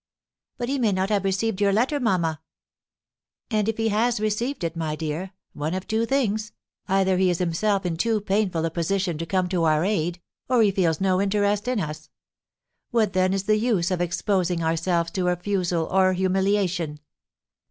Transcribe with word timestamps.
"But 0.57 0.67
he 0.67 0.79
may 0.79 0.91
not 0.91 1.09
have 1.09 1.23
received 1.25 1.61
your 1.61 1.71
letter, 1.71 1.99
mamma!" 1.99 2.41
"And 3.51 3.69
if 3.69 3.77
he 3.77 3.89
has 3.89 4.19
received 4.19 4.63
it, 4.63 4.75
my 4.75 4.95
dear, 4.95 5.31
one 5.53 5.75
of 5.75 5.85
two 5.85 6.07
things, 6.07 6.53
either 6.87 7.17
he 7.19 7.29
is 7.29 7.37
himself 7.37 7.85
in 7.85 7.97
too 7.97 8.19
painful 8.19 8.65
a 8.65 8.71
position 8.71 9.19
to 9.19 9.27
come 9.27 9.47
to 9.49 9.65
our 9.65 9.85
aid, 9.85 10.19
or 10.49 10.63
he 10.63 10.71
feels 10.71 11.01
no 11.01 11.21
interest 11.21 11.67
in 11.67 11.79
us. 11.79 12.09
What, 12.89 13.13
then, 13.13 13.31
is 13.31 13.43
the 13.43 13.57
use 13.57 13.91
of 13.91 14.01
exposing 14.01 14.63
ourselves 14.63 15.11
to 15.11 15.27
a 15.27 15.35
refusal 15.35 15.85
or 15.91 16.13
humiliation?" 16.13 16.99